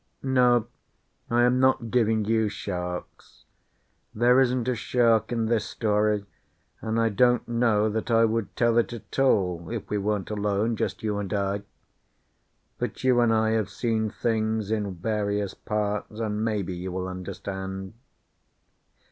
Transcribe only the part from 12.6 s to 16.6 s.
But you and I have seen things in various parts, and